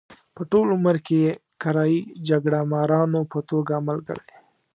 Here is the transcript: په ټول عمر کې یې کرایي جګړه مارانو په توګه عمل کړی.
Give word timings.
په 0.35 0.41
ټول 0.51 0.67
عمر 0.75 0.95
کې 1.05 1.15
یې 1.23 1.31
کرایي 1.61 1.99
جګړه 2.29 2.59
مارانو 2.71 3.21
په 3.31 3.39
توګه 3.49 3.71
عمل 3.79 3.97
کړی. 4.07 4.25